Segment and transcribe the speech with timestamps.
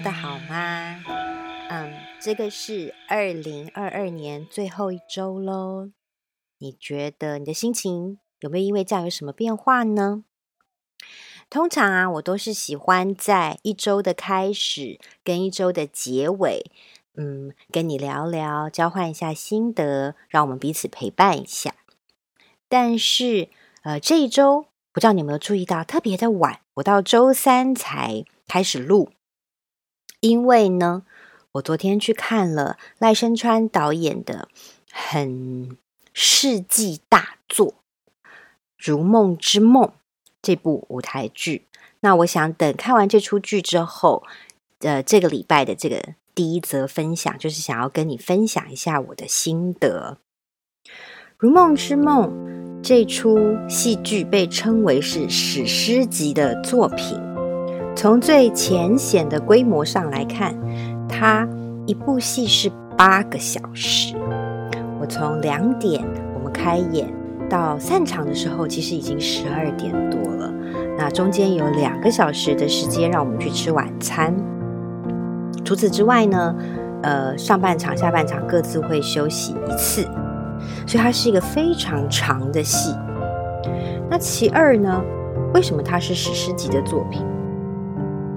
[0.00, 1.02] 的好吗？
[1.68, 5.90] 嗯，这个是二零二二年最后一周喽。
[6.58, 10.24] 你觉得你的心情有没有因为这样有什么变化呢？
[11.48, 16.64] 通常啊，我都是喜欢在一周的开始跟一周的结尾，
[17.16, 21.74] 嗯，跟你聊聊，交换一下心得，让我们彼此陪伴一下。
[22.68, 23.48] 但是，
[23.82, 29.10] 呃，这一周不知道你有没有注意到，特别的晚，我到周三才开始录。
[30.20, 31.02] 因为呢，
[31.52, 34.48] 我昨天去看了赖声川导演的
[34.92, 35.76] 很
[36.12, 37.68] 世纪大作
[38.76, 39.84] 《如梦之梦》
[40.42, 41.66] 这部舞台剧。
[42.00, 44.22] 那我想等看完这出剧之后，
[44.80, 50.18] 呃，这个礼拜的这个第一则分享，就是想要跟你分享一下我的心得。
[51.38, 52.30] 《如梦之梦》
[52.82, 57.29] 这出戏剧被称为是史诗级的作品。
[58.00, 60.54] 从最浅显的规模上来看，
[61.06, 61.46] 它
[61.84, 64.14] 一部戏是八个小时。
[64.98, 66.02] 我从两点
[66.34, 67.12] 我们开演
[67.46, 70.50] 到散场的时候，其实已经十二点多了。
[70.96, 74.34] 那中间有两个小时的时间让我们去吃晚餐。
[75.62, 76.56] 除此之外呢，
[77.02, 80.08] 呃，上半场、下半场各自会休息一次，
[80.86, 82.94] 所以它是一个非常长的戏。
[84.08, 85.02] 那其二呢，
[85.52, 87.22] 为什么它是史诗级的作品？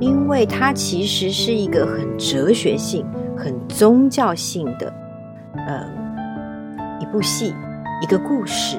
[0.03, 3.05] 因为它其实是一个很哲学性、
[3.37, 4.93] 很宗教性的，
[5.65, 5.89] 呃，
[6.99, 7.55] 一部戏，
[8.01, 8.77] 一个故事，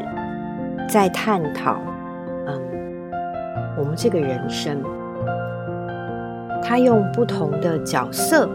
[0.87, 1.81] 在探讨，
[2.47, 2.61] 嗯，
[3.79, 4.83] 我们这个人生，
[6.63, 8.47] 他用不同的角色、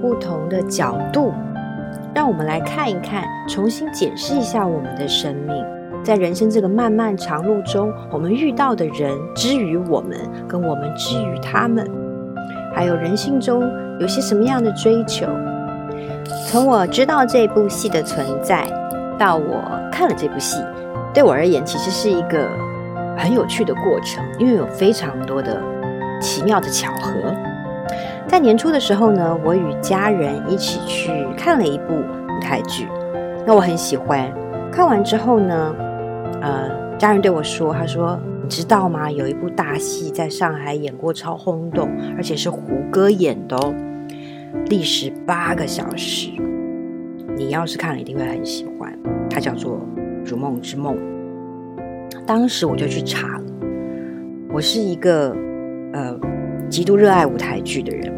[0.00, 1.32] 不同的角度，
[2.14, 5.79] 让我们来看一看，重新检视一下我们的生命。
[6.02, 11.88] 在人生这个漫漫长路中，我们遇到的人之于我们，跟我们之于他们，
[12.74, 13.62] 还有人性中
[14.00, 15.26] 有些什么样的追求？
[16.46, 18.66] 从我知道这部戏的存在，
[19.18, 19.62] 到我
[19.92, 20.56] 看了这部戏，
[21.12, 22.48] 对我而言其实是一个
[23.16, 25.60] 很有趣的过程，因为有非常多的
[26.20, 27.32] 奇妙的巧合。
[28.26, 32.88] 在年初的时候呢，我与家人一起去看了一部舞台剧，
[33.46, 34.26] 那我很喜欢。
[34.72, 35.74] 看完之后呢，
[36.40, 39.10] 呃，家人对我说：“他说，你知道吗？
[39.10, 43.74] 有一部大戏在上海演过，超轰动，而且是胡歌演的哦，
[44.66, 46.30] 历时八个小时。
[47.36, 48.98] 你要是看了，一定会很喜欢。
[49.28, 49.76] 它叫做
[50.24, 50.96] 《如梦之梦》。
[52.26, 53.44] 当时我就去查了，
[54.52, 55.36] 我是一个
[55.92, 56.18] 呃
[56.68, 58.12] 极度热爱舞台剧的人。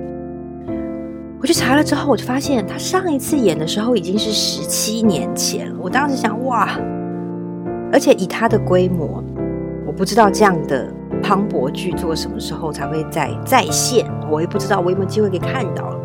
[1.41, 5.77] 我去查了之后，我就发现他上一次演的时候已经是十七年前了。
[5.81, 6.69] 我当时想，哇！
[7.93, 9.23] 而且以它的规模，
[9.87, 10.89] 我不知道这样的
[11.23, 15.97] 磅礴剧作什么时候才会再再现，我也不知道我有没有机会可以看到了。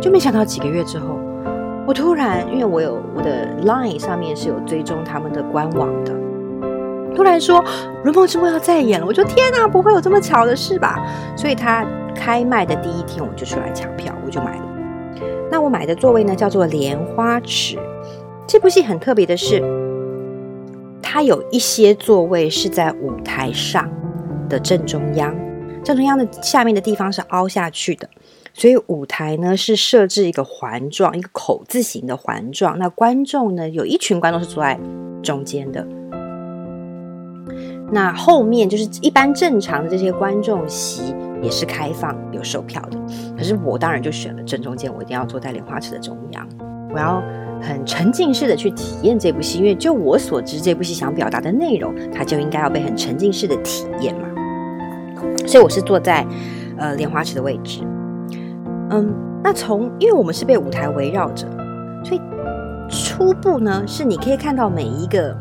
[0.00, 1.18] 就没想到几个月之后，
[1.86, 6.12] 我突然因为我有我的 Line 上面是有追踪他们的官网的，
[7.14, 7.58] 突然说
[8.02, 10.98] 《如梦之梦》要再演了，我说天哪，不会有这么巧的事吧？
[11.36, 14.62] 所以他开卖的第一天我就出来抢票，我就买了。
[15.50, 17.78] 那我买的座位呢，叫做莲花池。
[18.46, 19.62] 这部戏很特别的是。
[21.16, 23.90] 它有一些座位是在舞台上
[24.50, 25.34] 的正中央，
[25.82, 28.06] 正中央的下面的地方是凹下去的，
[28.52, 32.78] 所以舞台呢是设置一个环状，一个口字形的环状。
[32.78, 34.78] 那观众呢，有一群观众是坐在
[35.22, 35.86] 中间的，
[37.90, 42.98] 那后面就是一般正常的这些观众席也是开放有售票的。
[43.38, 46.46] 可是我当然就选了正中间，我一定要坐在莲花池的中央，
[46.92, 47.22] 我要。
[47.60, 54.28] 很沉浸式的去体验这部戏，因为就我所知，这部戏想表达的内容，它就应该要被很沉浸式的体验嘛。
[55.46, 56.26] 所以我是坐在
[56.76, 57.82] 呃莲花池的位置。
[58.90, 61.46] 嗯，那从因为我们是被舞台围绕着，
[62.04, 62.20] 所以
[62.88, 65.36] 初步呢是你可以看到每一个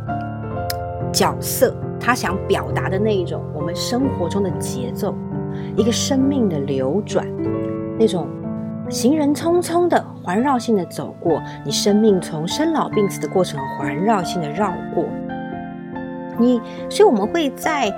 [1.11, 5.13] 角色他想表达的那一种我们生活中的节奏，
[5.75, 7.27] 一个生命的流转，
[7.99, 8.27] 那种。
[8.89, 15.05] 行人匆匆的环绕性的走过，你生命从生老病死的过程环绕性的绕过
[16.37, 17.91] 你，所以我们会在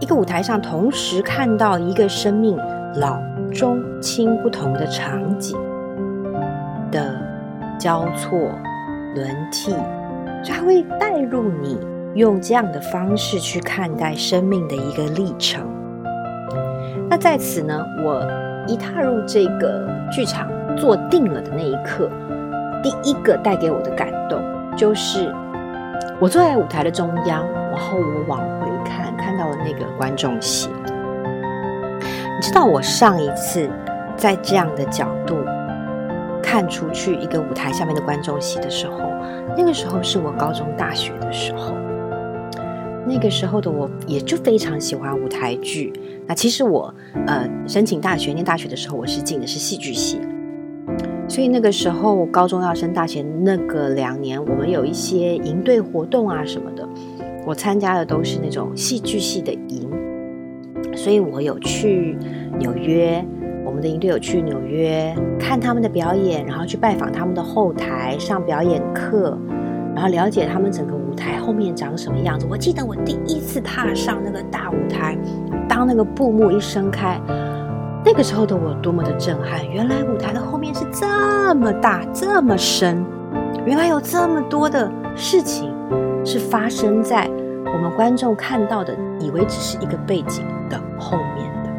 [0.00, 2.56] 一个舞台上同时看到一个生命
[2.96, 3.18] 老
[3.52, 5.56] 中青不同的场景
[6.90, 7.14] 的
[7.78, 8.36] 交错
[9.14, 9.70] 轮替，
[10.42, 11.78] 所以它会带入你
[12.14, 15.64] 用这样的方式去看待生命的一个历程。
[17.08, 18.51] 那在此呢，我。
[18.66, 22.08] 一踏入这个剧场坐定了的那一刻，
[22.82, 24.40] 第一个带给我的感动
[24.76, 25.34] 就是，
[26.20, 30.68] 我坐在舞台的中央，然后我往回看，看到了那个观众席。
[32.00, 33.68] 你知道我上一次
[34.16, 35.36] 在这样的角度
[36.42, 38.98] 看出去一个舞台下面的观众席的时候，
[39.56, 41.74] 那个时候是我高中大学的时候。
[43.06, 45.92] 那个时候的我也就非常喜欢舞台剧。
[46.26, 46.94] 那其实我
[47.26, 50.18] 呃申请大学念大学的时候，我是进的是戏剧系。
[51.28, 56.86] 所以那个时候高中要升大学那个两年，我们有一些营队活动啊什么的，
[57.46, 59.88] 我参加的都是那种戏剧系的营。
[60.94, 62.18] 所以我有去
[62.58, 63.24] 纽约，
[63.64, 69.38] 我们的营队有去纽约看他们的表演，然后去拜访他们的后台，上表演课，
[69.94, 72.46] 然后了解他们整个舞台后面长什么样子。
[72.50, 75.16] 我记得我第一次踏上那个大舞台，
[75.68, 77.20] 当那个布幕一伸开，
[78.04, 79.68] 那个时候的我多么的震撼！
[79.68, 83.04] 原来舞台的后面是这么大，这么深，
[83.64, 85.72] 原来有这么多的事情
[86.24, 87.30] 是发生在
[87.66, 91.70] 我们观众看到的，以为只是一个背景的后面的。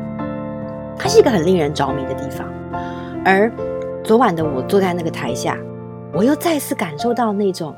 [0.98, 2.48] 它是一个很令人着迷的地方。
[3.26, 3.52] 而
[4.04, 5.58] 昨晚的我坐在那个台下，
[6.14, 7.76] 我又再次感受到那种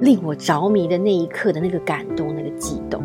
[0.00, 3.02] 令我着迷的那一刻的那个感动、那个悸动。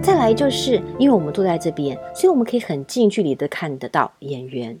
[0.00, 4.78] 再来就是因为我们坐在这边，所以我们可以很近距离的看得到演员。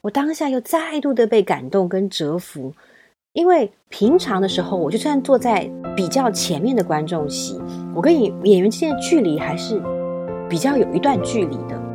[0.00, 2.72] 我当下又再度的被感动跟折服，
[3.32, 7.60] 因为平常的时候，我就算坐在比较前面的观众席，
[7.94, 9.80] 我跟演演员之间的距离还是
[10.48, 11.87] 比较有一段距离的。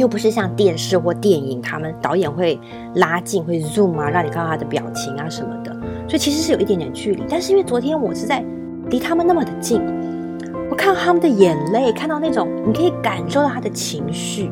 [0.00, 2.58] 又不是像电视或电影，他们导演会
[2.94, 5.70] 拉近、会 zoom 啊，让你看到他的表情啊什么的，
[6.08, 7.22] 所以其实是有一点点距离。
[7.28, 8.42] 但是因为昨天我是在
[8.88, 9.82] 离他们那么的近，
[10.70, 14.50] 我看到他们的眼泪，看到那种你可以感受到他的情绪，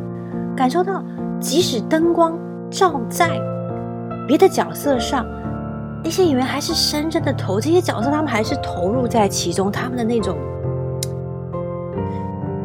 [0.55, 1.03] 感受到
[1.41, 2.39] 即使灯光
[2.71, 3.31] 照在
[4.27, 5.25] 别的角色上，
[6.05, 10.37] 那些演员还是深深的投这些角色，他们还是投入在其中，他们的那种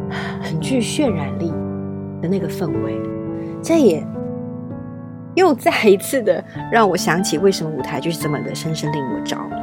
[0.42, 1.50] 很具渲染力。
[2.24, 2.98] 的那个氛围，
[3.62, 4.02] 这也
[5.34, 6.42] 又再一次的
[6.72, 9.56] 让我想起为什么舞台剧是这么的深深令我着迷。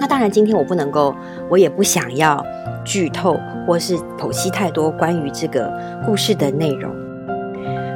[0.00, 1.14] 那当然，今天我不能够，
[1.48, 2.44] 我也不想要
[2.84, 5.72] 剧透或是剖析太多关于这个
[6.04, 6.92] 故事的内容，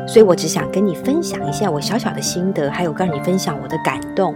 [0.06, 4.32] 所以我只想跟你分享一下我小小的心得，还有跟你分享我的感动。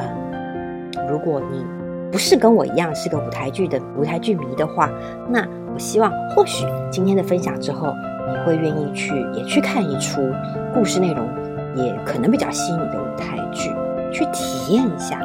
[0.00, 1.64] 嗯，如果你
[2.10, 4.90] 不是跟我一样是个舞台剧的舞台剧迷的话，
[5.30, 7.94] 那我希望或许今天的分享之后。
[8.28, 10.30] 你会愿意去也去看一出
[10.74, 11.26] 故事内容
[11.74, 13.70] 也可能比较吸引你的舞台剧，
[14.12, 15.20] 去体验一下，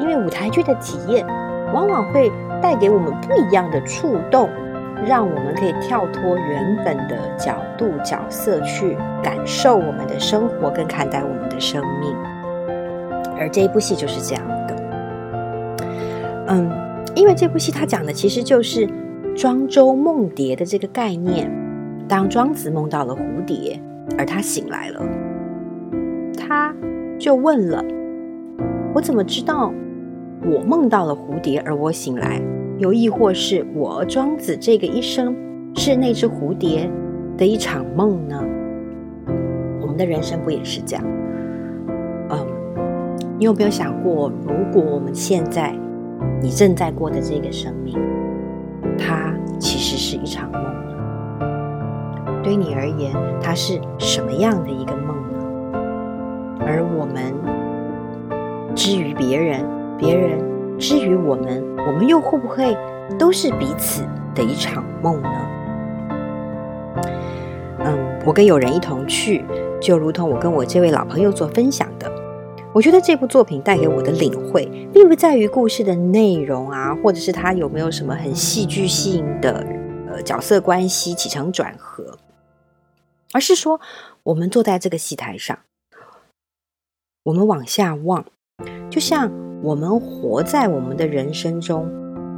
[0.00, 1.26] 因为舞台剧的体验
[1.72, 2.30] 往往会
[2.62, 4.48] 带给我们不一样的触动，
[5.04, 12.14] 让我们可以跳脱原本的角度角色去感受我们的生活跟看待我们的生命。
[13.36, 14.76] 而这一部戏就是这样的，
[16.46, 16.70] 嗯，
[17.14, 18.88] 因为这部戏它讲的其实就是
[19.36, 21.63] 庄周梦蝶的这个概念。
[22.06, 23.80] 当庄子梦到了蝴蝶，
[24.18, 25.02] 而他醒来了，
[26.36, 26.74] 他
[27.18, 27.82] 就问了
[28.94, 29.72] ：“我怎么知道
[30.44, 32.40] 我梦到了蝴蝶，而我醒来？
[32.76, 35.34] 又亦或是我庄子这个一生
[35.76, 36.90] 是那只蝴蝶
[37.38, 38.44] 的一场梦呢？”
[39.80, 41.04] 我们的人生不也是这样？
[42.30, 42.46] 嗯，
[43.38, 45.74] 你有没有想过，如果我们现在
[46.42, 47.96] 你正在过的这个生命，
[48.98, 50.62] 它其实是一场梦？
[52.44, 53.10] 对你而言，
[53.42, 55.38] 它是什么样的一个梦呢？
[56.60, 57.34] 而我们
[58.76, 59.64] 之于别人，
[59.96, 60.38] 别人
[60.78, 62.76] 之于我们，我们又会不会
[63.18, 65.30] 都是彼此的一场梦呢？
[67.78, 69.42] 嗯，我跟友人一同去，
[69.80, 72.12] 就如同我跟我这位老朋友做分享的，
[72.74, 79.66] 我觉得这部作品带给我的领会，并不在于故事的内容啊，或者是它有没有什么很戏剧性的
[80.10, 82.13] 呃角色关系起承转合。
[83.34, 83.80] 而是说，
[84.22, 85.58] 我们坐在这个戏台上，
[87.24, 88.24] 我们往下望，
[88.88, 89.28] 就像
[89.60, 91.90] 我们活在我们的人生中，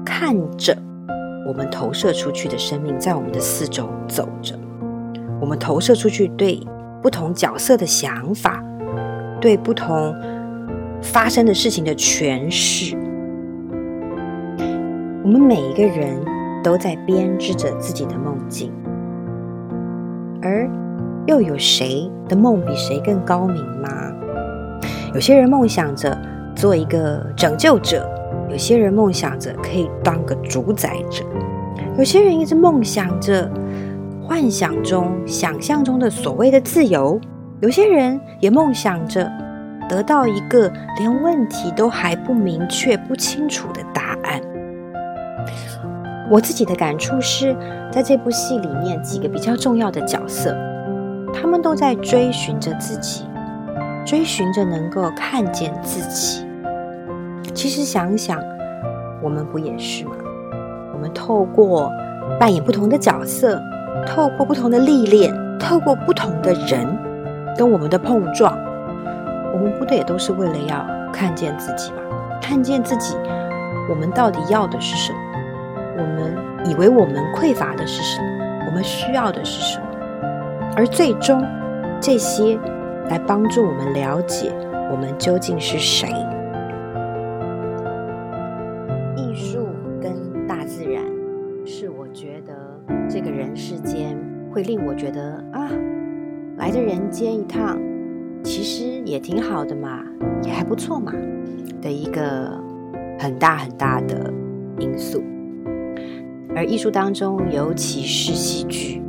[0.07, 0.75] 看着
[1.47, 4.59] 我们投射出去的生命在我们的四周走着，
[5.39, 6.59] 我们投射出去对
[7.03, 8.65] 不同角色的想法，
[9.39, 10.15] 对不同
[11.03, 12.97] 发生的事情的诠释，
[15.23, 16.25] 我们每一个人
[16.65, 18.73] 都在编织着自己的梦境，
[20.41, 20.67] 而。
[21.27, 24.13] 又有谁的梦比谁更高明吗？
[25.13, 26.17] 有些人梦想着
[26.55, 28.09] 做一个拯救者，
[28.51, 31.25] 有些人梦想着可以当个主宰者，
[31.99, 33.51] 有些人一直梦想着
[34.23, 37.21] 幻想中、想象中的所谓的自由，
[37.61, 39.31] 有些人也梦想着
[39.89, 44.41] 得到一个连问题都还不明确、不清楚的答案。
[46.31, 47.57] 我自己的感触是，
[47.91, 50.57] 在这部戏里面几个比较重要的角色。
[51.41, 53.25] 他们都在追寻着自己，
[54.05, 56.47] 追寻着能够看见自己。
[57.55, 58.43] 其实想想，
[59.23, 60.13] 我们不也是吗？
[60.95, 61.93] 我们透过
[62.41, 63.61] 扮演不同的角色，
[64.07, 66.87] 透过不同的历练，透过不同的人
[67.57, 68.59] 跟我们的碰撞，
[69.53, 71.99] 我们不的也都是为了要看见自己吗？
[72.41, 73.15] 看见自己，
[73.91, 75.19] 我们到底要的是什么？
[75.99, 78.67] 我们以为我们匮乏的是什么？
[78.67, 79.86] 我们需要的是什么？
[80.77, 81.43] 而最终，
[82.03, 82.59] 这些
[83.09, 84.53] 来帮助我们了解
[84.93, 86.07] 我们究竟是谁。
[89.17, 89.67] 艺术
[90.03, 91.03] 跟大自然，
[91.65, 92.55] 是我觉得
[93.09, 94.19] 这个人世间
[94.53, 95.67] 会令我觉得啊，
[96.59, 97.81] 来这人间一趟，
[98.45, 100.05] 其实也挺好的嘛，
[100.43, 101.11] 也还不错嘛
[101.81, 102.53] 的一个
[103.19, 104.31] 很大很大的
[104.79, 105.25] 因素。
[106.55, 109.03] 而艺术当中，尤其是戏剧，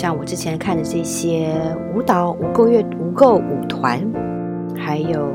[0.00, 1.54] 像我之前看的这些
[1.94, 4.00] 舞蹈、无垢乐、无垢舞团，
[4.74, 5.28] 还有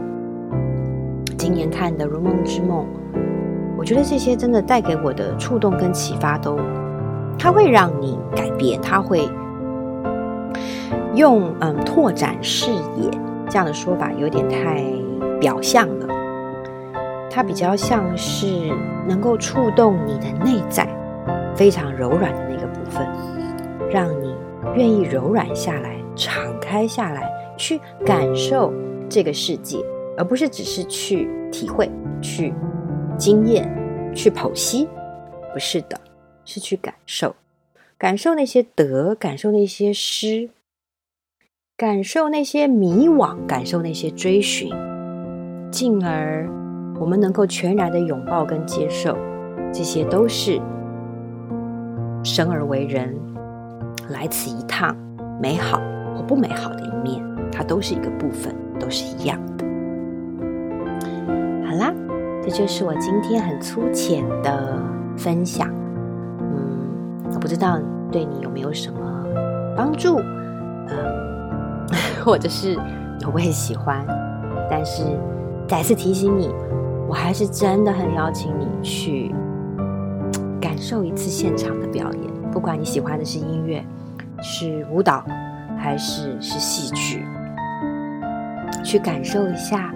[1.38, 2.84] 今年看的《如梦之梦》，
[3.78, 6.58] 我觉得这些真的带给我的触动跟启发都，
[7.38, 9.30] 它会让你改变，它会
[11.14, 13.12] 用嗯拓展视野
[13.48, 14.84] 这样的说法有点太
[15.40, 16.08] 表象了。
[17.30, 18.48] 它比较像是
[19.08, 20.88] 能够触动你的内在，
[21.54, 23.08] 非常柔软的那个部分，
[23.92, 24.25] 让你
[24.76, 28.74] 愿意柔软下来、敞开下来，去感受
[29.10, 29.78] 这个世界，
[30.18, 31.90] 而不是只是去体会、
[32.22, 32.54] 去
[33.18, 33.70] 经验、
[34.14, 34.88] 去剖析。
[35.54, 36.00] 不是的，
[36.44, 37.36] 是去感受，
[37.98, 40.50] 感受那些得，感受那些失，
[41.78, 44.70] 感受那些迷惘，感受那些追寻，
[45.72, 46.50] 进而。
[46.98, 49.18] 我们能够全然的拥抱跟接受，
[49.74, 50.62] 这些都是
[52.24, 53.14] 生而为人
[54.10, 54.96] 来此一趟
[55.42, 55.82] 美好
[56.16, 59.66] 或不美好的一面，它都是一个部分，都是一样的。
[61.68, 61.94] 好啦，
[62.44, 64.80] 这就是我今天很粗浅的
[65.18, 65.70] 分享。
[66.40, 67.80] 嗯，我不知道
[68.12, 69.00] 对你有没有什么
[69.76, 70.18] 帮助，
[70.88, 70.96] 嗯，
[72.24, 72.76] 或者是
[73.18, 74.06] 你会不会喜欢，
[74.70, 75.04] 但是
[75.68, 76.54] 再次提醒你。
[77.08, 79.32] 我还是真的很邀请你去
[80.60, 83.84] 感受一次现场的表演，不管你喜欢的是音乐、
[84.42, 85.26] 是舞蹈，
[85.78, 87.28] 还是是戏剧，
[88.82, 89.94] 去感受一下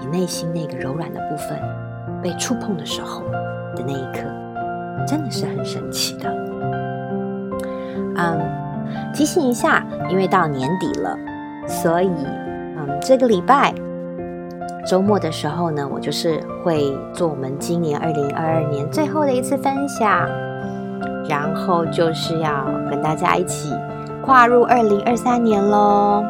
[0.00, 1.56] 你内心那个柔软的部分
[2.20, 3.22] 被触碰的时候
[3.76, 4.24] 的那一刻，
[5.06, 6.28] 真的是很神奇的。
[8.16, 8.40] 嗯，
[9.14, 11.16] 提醒一下，因为到年底了，
[11.68, 12.10] 所以
[12.76, 13.72] 嗯，这个礼拜。
[14.84, 20.28] 周末的时候呢，我就是会做我们今年二零二二年最后的一次分享，
[21.30, 23.72] 然后就是要跟大家一起
[24.20, 26.24] 跨入二零二三年喽。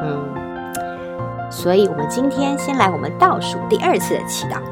[0.00, 4.62] 嗯，所以我们今天先来我们倒数第二次的祈祷。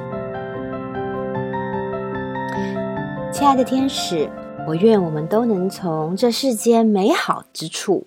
[3.32, 4.30] 亲爱的天使，
[4.68, 8.06] 我愿我们都能从这世间美好之处，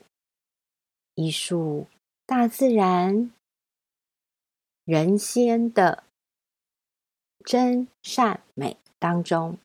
[1.16, 1.88] 一束、
[2.26, 3.30] 大自然。
[4.86, 6.04] 人间的
[7.44, 9.58] 真善美当中，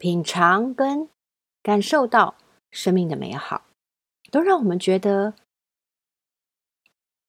[0.00, 1.10] 品尝跟
[1.62, 2.34] 感受到
[2.70, 3.64] 生命的美好，
[4.30, 5.34] 都让我们觉得，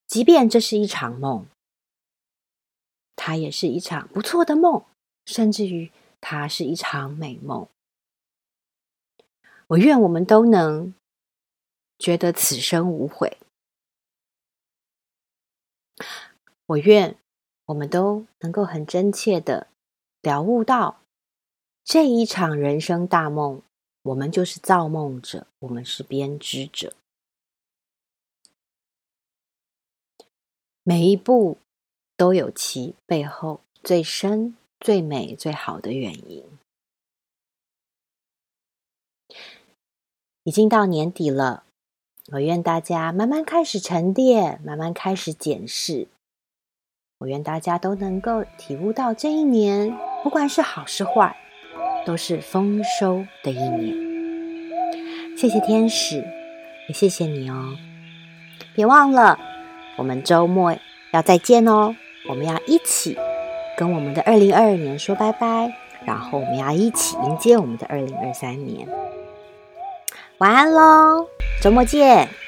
[0.07, 1.45] 即便这是一场梦，
[3.17, 4.85] 它也是一场不错的梦，
[5.25, 7.67] 甚至于它是一场美梦。
[9.67, 10.95] 我愿我们都能
[11.99, 13.37] 觉得此生无悔。
[16.67, 17.17] 我愿
[17.65, 19.67] 我们都能够很真切的
[20.21, 21.00] 了悟到
[21.91, 23.61] 这一场人生大梦，
[24.03, 26.93] 我们就是造梦者，我们是编织者，
[30.83, 31.57] 每一步
[32.15, 36.45] 都有其背后最深、最美、最好的原因。
[40.43, 41.65] 已经到年底了，
[42.31, 46.07] 我愿大家慢慢开始沉淀，慢慢开始检视。
[47.17, 49.93] 我愿大家都能够体悟到，这一年
[50.23, 51.35] 不管是好是坏，
[52.05, 53.95] 都是丰收的一年。
[55.37, 56.23] 谢谢天使，
[56.87, 57.75] 也谢谢你哦。
[58.75, 59.39] 别忘了，
[59.97, 60.75] 我们周末
[61.11, 61.95] 要再见哦。
[62.29, 63.17] 我们要一起
[63.77, 65.73] 跟我们的二零二二年说拜拜，
[66.05, 68.87] 然后我们要一起迎接我们的二零二三年。
[70.37, 71.27] 晚安喽，
[71.61, 72.40] 周末见。